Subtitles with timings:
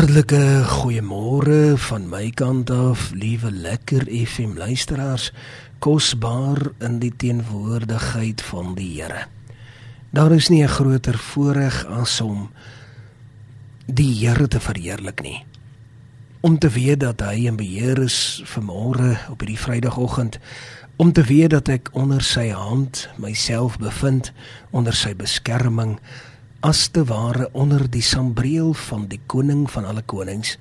[0.00, 5.26] Hartlike goeiemôre van my kant af, liewe lekker FM luisteraars,
[5.84, 9.26] kosbaar in die teenwoordigheid van die Here.
[10.16, 12.48] Daar is nie 'n groter voorreg as om
[13.86, 15.44] die Here te verheerlik nie.
[16.40, 20.38] Om te weet dat hy in beheer is vanmôre op hierdie Vrydagoggend,
[20.96, 24.32] om te weet dat ek onder sy hand myself bevind,
[24.70, 26.00] onder sy beskerming
[26.60, 30.58] as te ware onder die sambreel van die koning van alle konings.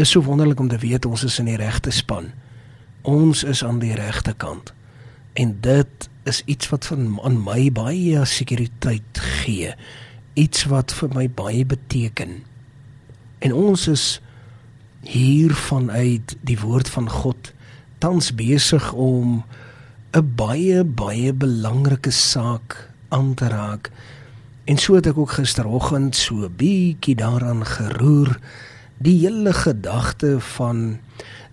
[0.00, 2.30] Dis so wonderlik om te weet ons is in die regte span.
[3.02, 4.72] Ons is aan die regte kant.
[5.36, 9.74] En dit is iets wat van aan my baie sekuriteit gee.
[10.34, 12.40] Iets wat vir my baie beteken.
[13.44, 14.06] En ons is
[15.04, 17.52] hier vanuit die woord van God
[17.98, 19.44] tans besig om
[20.16, 23.90] 'n baie baie belangrike saak aan te raak
[24.68, 28.34] En so het ek ook gisteroggend so bietjie daaraan geroer
[29.00, 30.98] die hele gedagte van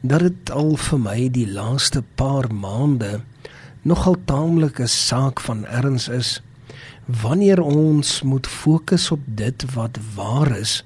[0.02, 3.22] dat dit al vir my die laaste paar maande
[3.88, 6.42] nogal taamlik 'n saak van erns is
[7.06, 10.84] wanneer ons moet fokus op dit wat waar is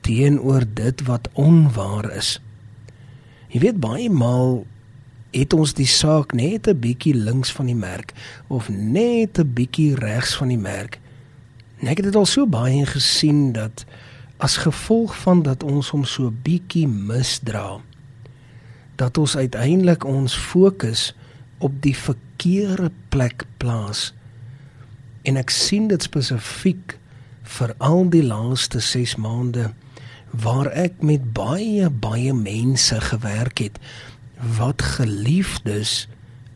[0.00, 2.40] teenoor dit wat onwaar is.
[3.48, 4.66] Jy weet baie maal
[5.30, 8.12] het ons die saak net 'n bietjie links van die merk
[8.48, 10.98] of net 'n bietjie regs van die merk.
[11.82, 13.84] En ek het dit al so baie gesien dat
[14.42, 17.80] as gevolg van dat ons hom so bietjie misdra
[19.02, 21.10] dat ons uiteindelik ons fokus
[21.58, 24.12] op die verkeerde plek plaas.
[25.26, 26.98] En ek sien dit spesifiek
[27.58, 29.72] vir al die laaste 6 maande
[30.30, 33.78] waar ek met baie baie mense gewerk het
[34.58, 36.06] wat geliefdes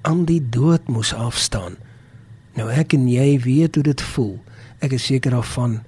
[0.06, 1.76] aan die dood moes afstaan.
[2.56, 4.38] Nou ek en jy weet hoe dit voel.
[4.84, 5.80] Ek is seker daarvan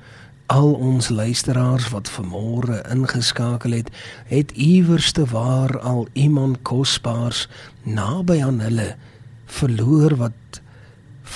[0.48, 3.90] al ons luisteraars wat vanmôre ingeskakel het,
[4.30, 7.48] het iewers te waar al iemand kosbaars
[7.84, 8.94] naby aan hulle
[9.44, 10.62] verloor wat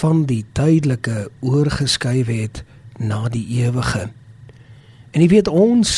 [0.00, 2.62] van die tydelike oorgeskuif het
[2.96, 4.08] na die ewige.
[5.12, 5.92] En jy weet ons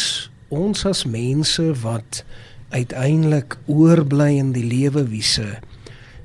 [0.54, 2.24] ons as mense wat
[2.74, 5.60] uiteindelik oorbly in die lewe wiese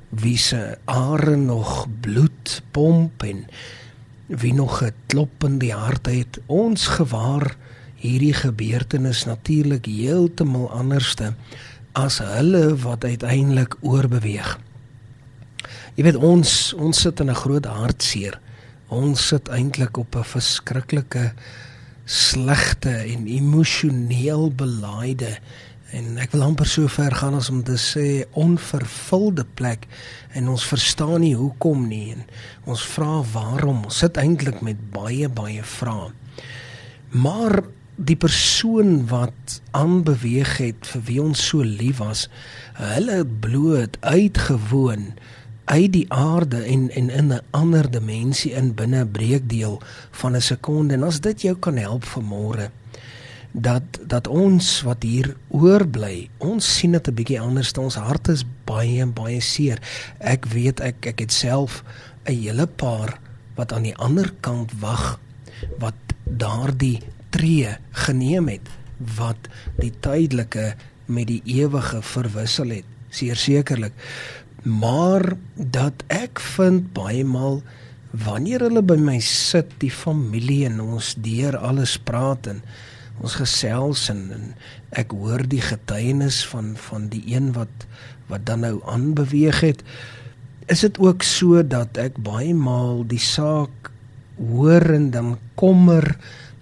[0.09, 3.45] wiese are nog bloed pomp en
[4.29, 7.56] wie nog 'n klop in die hart het, ons gewaar
[7.95, 11.34] hierdie gebeurtenis natuurlik heeltemal anderste
[11.91, 14.59] as hulle wat uiteindelik oorbeweeg.
[15.95, 18.39] Jy weet ons ons sit in 'n groot hartseer.
[18.88, 21.34] Ons sit eintlik op 'n verskriklike
[22.06, 25.38] slegte en emosioneel belaaide
[25.91, 29.88] en ek wil amper so ver gaan as om te sê onvervulde plek.
[30.33, 32.13] En ons verstaan nie hoekom nie.
[32.13, 32.25] En
[32.66, 33.85] ons vra waarom.
[33.85, 36.11] Ons sit eintlik met baie baie vrae
[37.09, 37.63] maar
[37.95, 42.27] die persoon wat aanbeweeg het vir wie ons so lief was
[42.77, 45.11] hulle bloot uitgewoon
[45.69, 50.41] uit die aarde en en in 'n ander dimensie in binne 'n breekdeel van 'n
[50.41, 52.69] sekonde en as dit jou kan help vir môre
[53.51, 57.73] dat dat ons wat hier oorbly, ons sien dit 'n bietjie anders.
[57.73, 59.79] Ons hart is baie baie seer.
[60.19, 61.83] Ek weet ek ek het self
[62.25, 63.19] 'n hele paar
[63.55, 65.19] wat aan die ander kant wag
[65.79, 68.69] wat daardie tree geneem het
[69.17, 69.49] wat
[69.79, 72.85] die tydelike met die ewige verwissel het.
[73.09, 73.93] Seer sekerlik.
[74.63, 77.63] Maar dat ek vind baie maal
[78.11, 82.61] wanneer hulle by my sit, die familie en ons deur alles praat en
[83.19, 84.46] ons gesels en, en
[84.97, 87.88] ek hoor die getuienis van van die een wat
[88.30, 89.84] wat dan nou aanbeweeg het.
[90.69, 93.90] Is dit ook so dat ek baie maal die saak
[94.38, 96.13] hoor en dan kommer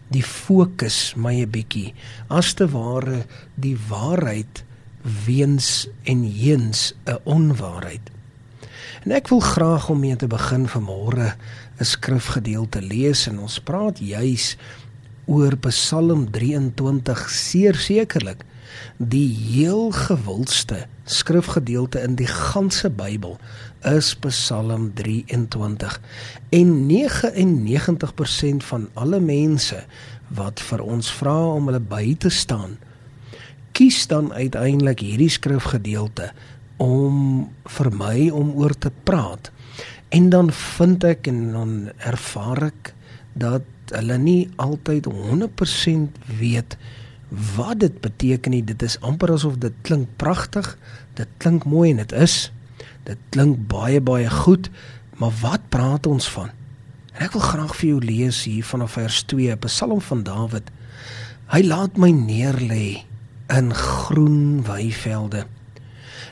[0.07, 1.94] die fokus my 'n bietjie
[2.29, 3.25] as te ware
[3.56, 4.63] die waarheid
[5.25, 8.12] weens en heens 'n onwaarheid.
[9.03, 11.35] En ek wil graag om mee te begin vanmôre
[11.79, 14.57] 'n skrifgedeelte lees en ons praat juis
[15.27, 18.44] oor Psalm 23 seer sekerlik
[18.97, 23.38] die heel gewildste skrifgedeelte in die ganse Bybel
[23.88, 26.00] is Psalm 23
[26.57, 29.83] en 99% van alle mense
[30.39, 32.77] wat vir ons vra om hulle by te staan
[33.77, 36.31] kies dan uiteindelik hierdie skrifgedeelte
[36.81, 37.47] om
[37.77, 39.51] vir my om oor te praat.
[40.13, 42.94] En dan vind ek en dan ervaar ek
[43.38, 43.65] dat
[43.95, 46.78] hulle nie altyd 100% weet
[47.56, 48.63] wat dit beteken nie.
[48.63, 50.78] Dit is amper asof dit klink pragtig,
[51.19, 52.51] dit klink mooi en dit is.
[53.07, 54.69] Dit klink baie baie goed,
[55.18, 56.51] maar wat praat ons van?
[57.18, 60.69] En ek wil graag vir jou lees hier vanaf vers 2, 'n Psalm van Dawid.
[61.50, 63.04] Hy laat my neerlê
[63.50, 65.45] in groen weivelde.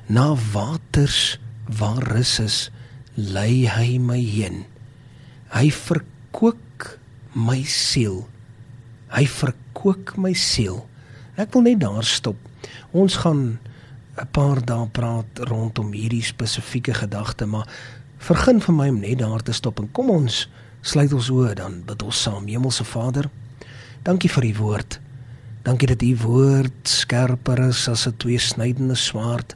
[0.07, 2.57] Na waters waar rus is,
[3.15, 4.65] lei hy my heen.
[5.55, 6.59] Hy verkoop
[7.35, 8.23] my siel.
[9.11, 10.85] Hy verkoop my siel.
[11.35, 12.39] Ek wil net daar stop.
[12.95, 13.59] Ons gaan
[14.15, 17.67] 'n paar dae praat rondom hierdie spesifieke gedagte, maar
[18.17, 20.47] vergun vir my om net daar te stop en kom ons
[20.81, 22.47] sluit ons oë dan bid ons saam.
[22.47, 23.29] Hemelse Vader,
[24.03, 24.99] dankie vir u woord.
[25.63, 29.55] Dankie dat u woord skerper is as 'n tweesnydende swaard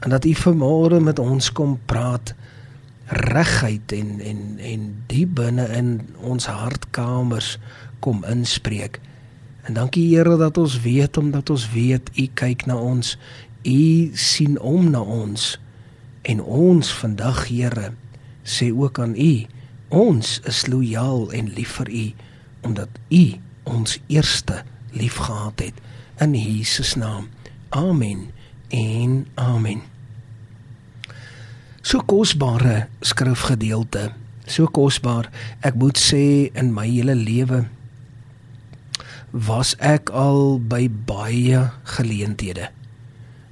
[0.00, 2.34] en dat u vanmôre met ons kom praat
[3.08, 7.56] regheid en en en diep binne in ons hartkamers
[8.04, 9.00] kom inspreek.
[9.68, 13.16] En dankie Here dat ons weet omdat ons weet u kyk na ons.
[13.64, 15.58] U sien om na ons.
[16.22, 17.92] En ons vandag Here
[18.44, 19.44] sê ook aan u,
[19.88, 22.06] ons is lojaal en lief vir u
[22.60, 23.24] omdat u
[23.62, 24.62] ons eerste
[24.92, 25.76] liefgehad het
[26.20, 27.28] in Jesus naam.
[27.68, 28.30] Amen.
[28.68, 29.97] En amen.
[31.88, 34.10] So kosbare skrifgedeelte,
[34.44, 35.30] so kosbaar.
[35.64, 37.62] Ek moet sê in my hele lewe
[39.32, 41.62] was ek al by baie
[41.96, 42.66] geleenthede.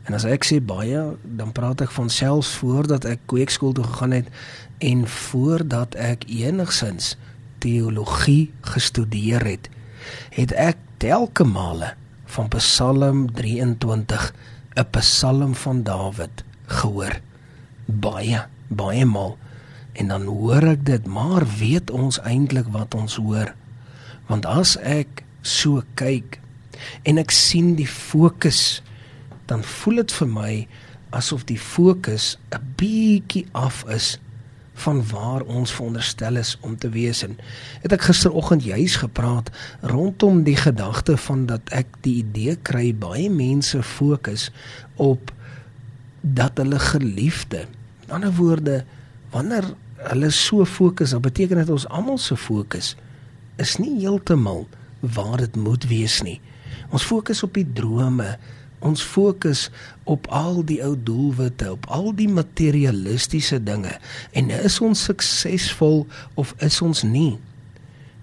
[0.05, 4.13] En as ek sê baie, dan praat ek van selfs voordat ek kweekskool toe gegaan
[4.19, 4.29] het
[4.85, 7.15] en voordat ek enigsins
[7.65, 9.71] teologie gestudeer het,
[10.37, 11.95] het ek telke male
[12.37, 14.29] van Psalm 23,
[14.77, 17.17] 'n Psalm van Dawid gehoor.
[17.87, 19.37] Baie, baie maal.
[19.97, 23.55] En dan hoor ek dit, maar weet ons eintlik wat ons hoor?
[24.27, 26.41] Want as ek so kyk
[27.07, 28.83] en ek sien die fokus
[29.47, 30.53] dan voel dit vir my
[31.17, 34.19] asof die fokus 'n bietjie af is
[34.77, 37.39] van waar ons veronderstel is om te wees en
[37.83, 39.51] het ek gisteroggend juis gepraat
[39.81, 44.51] rondom die gedagte van dat ek die idee kry baie mense fokus
[44.97, 45.33] op
[46.21, 47.65] dat hulle geliefde
[48.07, 48.85] in ander woorde
[49.35, 49.69] wanneer
[50.11, 52.95] hulle so fokus dan beteken dit ons almal se fokus
[53.63, 54.67] is nie heeltemal
[55.01, 56.41] waar dit moet wees nie.
[56.91, 58.37] Ons fokus op die drome.
[58.85, 59.71] Ons fokus
[60.05, 63.95] op al die ou doelwitte, op al die materialistiese dinge.
[64.37, 66.05] En is ons suksesvol
[66.35, 67.39] of is ons nie?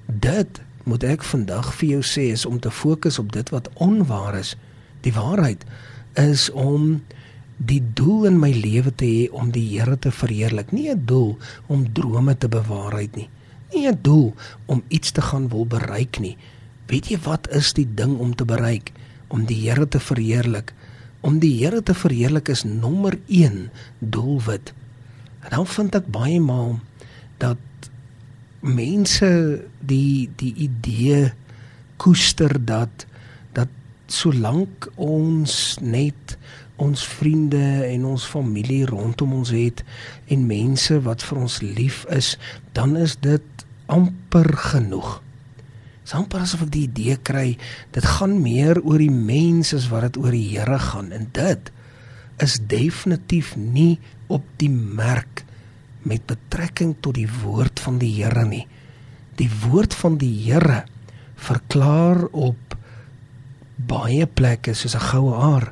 [0.06, 4.38] Dit moet ek vandag vir jou sê is om te fokus op dit wat onwaar
[4.40, 4.54] is.
[5.04, 5.66] Die waarheid
[6.20, 7.02] is om
[7.66, 11.38] die doel in my lewe te hê om die Here te verheerlik, nie 'n doel
[11.68, 13.30] om drome te bewaarheid nie.
[13.74, 14.34] Nie 'n doel
[14.66, 16.38] om iets te gaan wil bereik nie,
[16.92, 18.92] Weet jy wat is die ding om te bereik?
[19.34, 20.74] Om die Here te verheerlik.
[21.24, 23.70] Om die Here te verheerlik is nommer 1
[24.00, 24.74] doelwit.
[25.44, 26.78] En dan vind ek baie maal
[27.42, 27.90] dat
[28.64, 29.30] mense
[29.84, 31.32] die die idee
[32.00, 33.08] koester dat
[33.56, 33.72] dat
[34.08, 36.38] solank ons net
[36.82, 39.84] ons vriende en ons familie rondom ons het
[40.34, 42.34] en mense wat vir ons lief is,
[42.74, 45.20] dan is dit amper genoeg.
[46.04, 47.48] Samper asof ek die idee kry
[47.96, 51.72] dit gaan meer oor die mens as wat dit oor die Here gaan en dit
[52.44, 54.00] is definitief nie
[54.34, 55.46] op die merk
[56.04, 58.66] met betrekking tot die woord van die Here nie.
[59.40, 60.84] Die woord van die Here
[61.40, 62.76] verklaar op
[63.78, 65.72] baie plekke soos 'n goue aar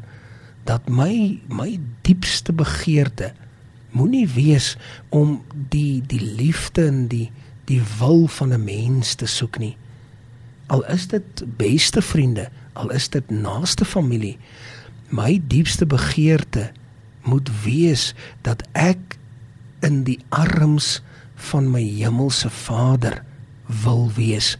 [0.63, 3.33] dat my my diepste begeerte
[3.91, 4.77] moenie wees
[5.09, 7.31] om die die liefde en die
[7.69, 9.77] die wil van 'n mens te soek nie.
[10.67, 14.37] Al is dit beste vriende, al is dit naaste familie,
[15.09, 16.71] my diepste begeerte
[17.23, 19.17] moet wees dat ek
[19.79, 21.01] in die arms
[21.35, 23.23] van my hemelse Vader
[23.83, 24.57] wil wees.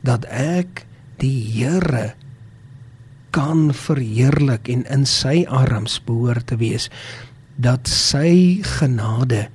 [0.00, 2.14] Dat ek die Here
[3.34, 6.86] kan verheerlik en in sy arms behoort te wees
[7.58, 9.48] dat sy genade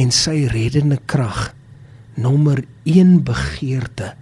[0.00, 1.54] en sy reddende krag
[2.20, 4.12] nommer 1 begeerte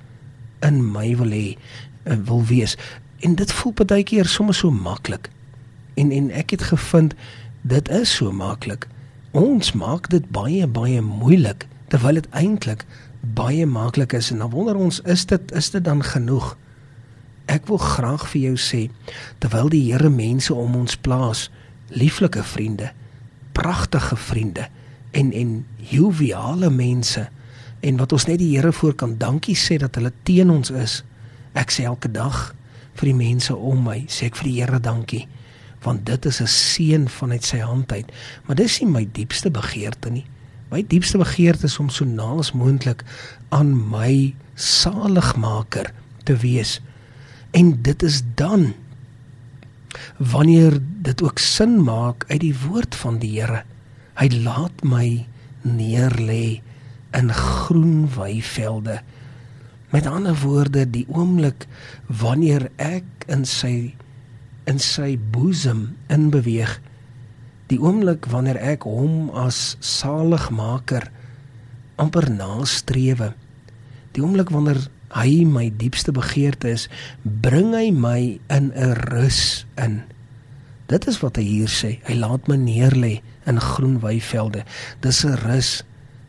[0.66, 1.46] in my wil hê
[2.04, 2.76] eh, wil wees.
[3.26, 5.30] En dit voel baie keer sommer so maklik.
[5.98, 7.14] En en ek het gevind
[7.62, 8.86] dit is so maklik.
[9.34, 12.86] Ons maak dit baie baie moeilik terwyl dit eintlik
[13.20, 16.54] baie maklik is en dan wonder ons is dit is dit dan genoeg?
[17.50, 18.84] Ek wil graag vir jou sê
[19.42, 21.48] terwyl die Here mense om ons plaas,
[21.90, 22.92] lieflike vriende,
[23.58, 24.68] pragtige vriende
[25.10, 25.56] en en
[25.90, 27.26] joviale mense
[27.80, 31.00] en wat ons net die Here voor kan dankie sê dat hulle teen ons is.
[31.58, 32.52] Ek sê elke dag
[33.00, 35.26] vir die mense om my, sê ek vir die Here dankie
[35.80, 38.12] want dit is 'n seën vanuit sy hand uit.
[38.44, 40.26] Maar dis nie my diepste begeerte nie.
[40.70, 43.02] My diepste begeerte is om so naas moontlik
[43.48, 45.92] aan my saligmaker
[46.24, 46.80] te wees.
[47.50, 48.72] En dit is dan
[50.16, 53.62] wanneer dit ook sin maak uit die woord van die Here.
[54.20, 55.26] Hy laat my
[55.66, 56.60] neerlê
[57.16, 59.00] in groen weivelde.
[59.90, 61.66] Met ander woorde, die oomblik
[62.06, 63.94] wanneer ek in sy
[64.68, 66.76] in sy boesem inbeweeg,
[67.72, 71.08] die oomblik wanneer ek hom as saligmaker
[71.98, 73.32] amper nastrewe,
[74.14, 76.88] die oomblik wanneer hy my diepste begeerte is,
[77.22, 80.02] bring hy my in 'n rus in.
[80.86, 81.98] Dit is wat hy hier sê.
[82.06, 84.64] Hy laat my neerlê in groen weivelde.
[85.00, 85.82] Dis 'n rus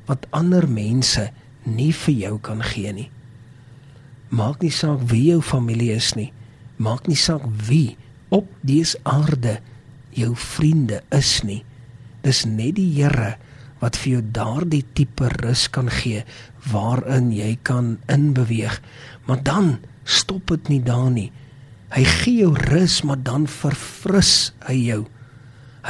[0.05, 1.31] wat ander mense
[1.63, 3.09] nie vir jou kan gee nie.
[4.29, 6.31] Maak nie saak wie jou familie is nie.
[6.77, 7.97] Maak nie saak wie
[8.29, 9.59] op dese aarde
[10.09, 11.63] jou vriende is nie.
[12.21, 13.37] Dis net die Here
[13.81, 16.23] wat vir jou daardie tipe rus kan gee
[16.71, 18.77] waarin jy kan inbeweeg.
[19.25, 21.31] Maar dan stop dit nie daar nie.
[21.91, 25.01] Hy gee jou rus, maar dan verfris hy jou.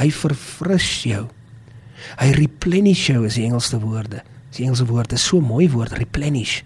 [0.00, 1.26] Hy verfris jou.
[2.18, 4.24] Hy replenish jou is die Engelse woorde.
[4.56, 6.62] Die Engelse woord is so mooi woord replenish.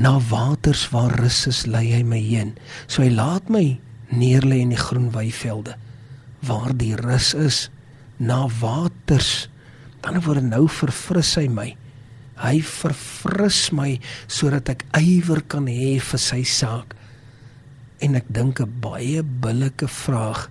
[0.00, 2.56] Na waters waar rus is, lei hy my heen.
[2.88, 3.78] So hy laat my
[4.10, 5.76] neerlê in die groen weivelde
[6.40, 7.68] waar die rus is
[8.16, 9.48] na waters.
[10.00, 11.68] Dan word nou verfris hy my.
[12.40, 16.96] Hy verfris my sodat ek ywer kan hê vir sy saak.
[18.00, 20.48] En ek dink 'n baie billike vraag,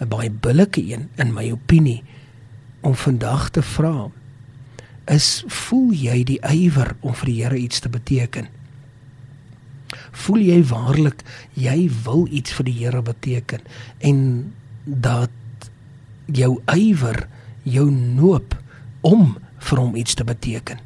[0.00, 2.04] 'n baie billike een in my opinie
[2.82, 4.10] om vandag te vra
[5.10, 8.48] is voel jy die ywer om vir die Here iets te beteken?
[10.24, 11.22] Voel jy waarlik
[11.54, 13.64] jy wil iets vir die Here beteken
[14.00, 14.20] en
[14.84, 15.30] dat
[16.26, 17.26] jou ywer
[17.64, 18.56] jou noop
[19.04, 19.36] om
[19.68, 20.80] vir hom iets te beteken?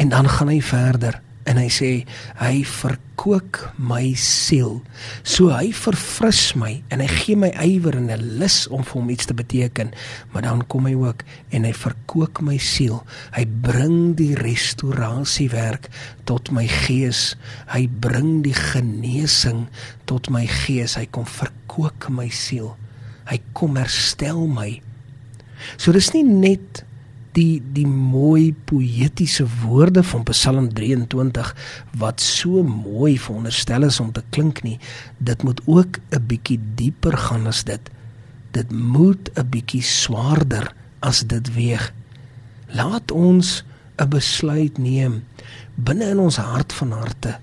[0.00, 1.90] En dan gaan hy verder en hy sê
[2.38, 4.78] hy verkoop my siel.
[5.26, 9.10] So hy verfris my en hy gee my ywer en 'n lus om vir hom
[9.10, 9.92] iets te beteken.
[10.32, 13.02] Maar dan kom hy ook en hy verkoop my siel.
[13.32, 15.88] Hy bring die restaurasiewerk
[16.24, 17.36] tot my gees.
[17.66, 19.68] Hy bring die genesing
[20.04, 20.94] tot my gees.
[20.96, 22.76] Hy kom verkoop my siel.
[23.26, 24.80] Hy kom herstel my.
[25.76, 26.84] So dis nie net
[27.36, 31.52] die die mooi poëtiese woorde van Psalm 23
[32.02, 34.78] wat so mooi veronderstel is om te klink nie.
[35.18, 37.90] Dit moet ook 'n bietjie dieper gaan as dit.
[38.50, 41.92] Dit moet 'n bietjie swaarder as dit weeg.
[42.74, 43.64] Laat ons
[43.98, 45.22] 'n besluit neem
[45.74, 47.38] binne in ons hart van harte.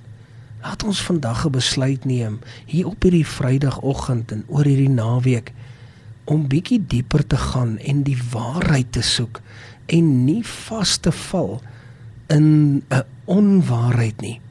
[0.62, 5.54] Laat ons vandag 'n besluit neem hier op hierdie vrydagoggend en oor hierdie naweek
[6.28, 9.40] om bietjie dieper te gaan en die waarheid te soek
[9.88, 11.62] en nie vas te val
[12.28, 14.42] in 'n onwaarheid nie.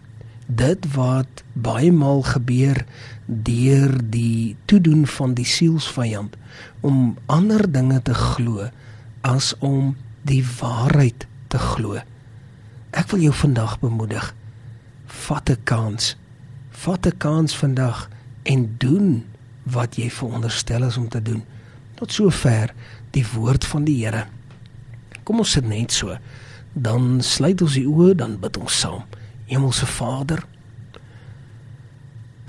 [0.46, 2.84] Dit wat baie maal gebeur
[3.26, 6.36] deur die toedoen van die sielsvyand
[6.80, 8.70] om ander dinge te glo
[9.20, 11.98] as om die waarheid te glo.
[12.90, 14.34] Ek wil jou vandag bemoedig.
[15.06, 16.16] Vat 'n kans.
[16.70, 18.08] Vat 'n kans vandag
[18.42, 19.24] en doen
[19.62, 21.42] wat jy veronderstel is om te doen.
[21.96, 22.74] Tot sover
[23.16, 24.26] die woord van die Here.
[25.24, 26.16] Kom ons sit net so.
[26.76, 29.06] Dan sluit ons die oë, dan bid ons saam.
[29.48, 30.42] Hemelse Vader,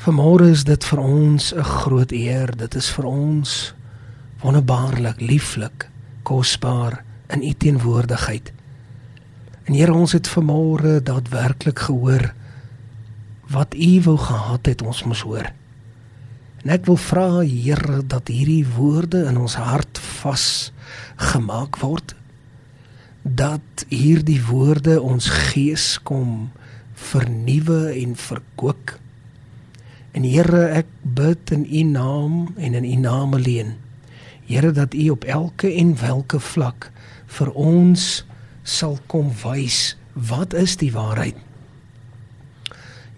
[0.04, 2.51] vanmôre is dit vir ons 'n groot eer.
[2.58, 3.74] Dit is vir ons
[4.42, 5.89] wonderbaarlik, lieflik,
[6.24, 8.51] kosbaar in U teenwoordigheid.
[9.66, 12.34] En Here, ons het vanmôre daadwerklik gehoor
[13.50, 15.56] wat U wou gehad het ons moes hoor.
[16.67, 20.74] En ek wil vra Here dat hierdie woorde in ons hart vas
[21.15, 22.12] gemaak word
[23.24, 26.50] dat hierdie woorde ons gees kom
[27.07, 28.97] vernuwe en verkoop.
[30.12, 33.77] En Here, ek bid in U naam en in U naam alleen.
[34.51, 36.91] Here dat U op elke en welke vlak
[37.39, 38.25] vir ons
[38.67, 41.39] sal kom wys wat is die waarheid.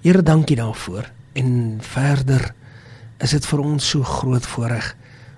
[0.05, 1.09] Here, dankie daarvoor.
[1.33, 2.51] En verder
[3.19, 4.95] is dit vir ons so groot voorreg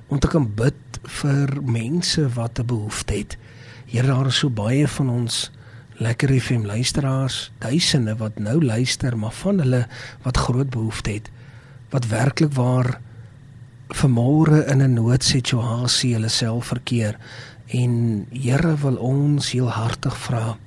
[0.08, 3.38] om te kan bid vir mense wat 'n behoefte het.
[3.86, 5.52] Here daar is so baie van ons
[5.98, 9.88] lekker FM luisteraars, duisende wat nou luister, maar van hulle
[10.24, 11.30] wat groot behoefte het,
[11.90, 13.00] wat werklik waar
[13.90, 17.18] vermoure in 'n noodsituasie hulle self verkeer
[17.68, 20.58] en Here wil ons heel hartig vra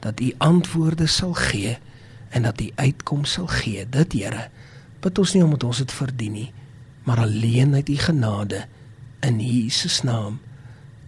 [0.00, 1.78] dat U antwoorde sal gee
[2.30, 3.86] en dat U uitkoms sal gee.
[3.88, 4.48] Dit Here,
[5.00, 6.52] bid ons nie omdat ons dit verdien nie,
[7.04, 8.66] maar alleen uit U genade
[9.20, 10.40] in Jesus naam.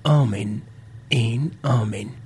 [0.03, 0.63] Amen
[1.09, 2.26] en amen.